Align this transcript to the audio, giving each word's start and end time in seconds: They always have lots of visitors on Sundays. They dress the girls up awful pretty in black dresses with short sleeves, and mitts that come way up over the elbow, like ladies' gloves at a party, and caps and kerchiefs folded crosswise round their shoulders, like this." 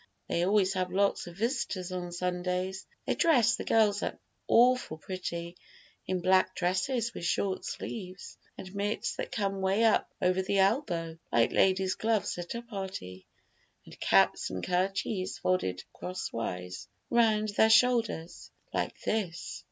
They 0.27 0.41
always 0.43 0.73
have 0.73 0.91
lots 0.91 1.27
of 1.27 1.37
visitors 1.37 1.91
on 1.91 2.11
Sundays. 2.11 2.87
They 3.05 3.13
dress 3.13 3.55
the 3.55 3.63
girls 3.63 4.01
up 4.01 4.19
awful 4.47 4.97
pretty 4.97 5.55
in 6.07 6.21
black 6.21 6.55
dresses 6.55 7.13
with 7.13 7.23
short 7.23 7.65
sleeves, 7.65 8.35
and 8.57 8.73
mitts 8.73 9.15
that 9.17 9.31
come 9.31 9.61
way 9.61 9.83
up 9.83 10.09
over 10.19 10.41
the 10.41 10.57
elbow, 10.57 11.19
like 11.31 11.51
ladies' 11.51 11.93
gloves 11.93 12.35
at 12.39 12.55
a 12.55 12.63
party, 12.63 13.27
and 13.85 13.99
caps 13.99 14.49
and 14.49 14.63
kerchiefs 14.65 15.37
folded 15.37 15.83
crosswise 15.93 16.87
round 17.11 17.49
their 17.49 17.69
shoulders, 17.69 18.49
like 18.73 18.99
this." 19.01 19.59